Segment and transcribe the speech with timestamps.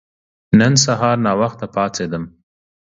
[0.59, 2.23] نن سهار ناوخته پاڅیدم.